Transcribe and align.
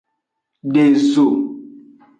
De 0.73 0.83
zo. 1.09 1.27